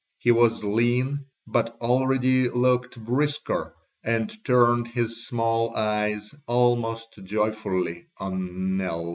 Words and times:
He 0.17 0.31
was 0.31 0.63
lean 0.63 1.27
but 1.45 1.77
already 1.79 2.49
looked 2.49 2.97
brisker 2.99 3.75
and 4.03 4.33
turned 4.43 4.87
his 4.87 5.27
small 5.27 5.75
eyes 5.75 6.33
almost 6.47 7.19
joyfully 7.23 8.07
on 8.17 8.77
Nell. 8.77 9.09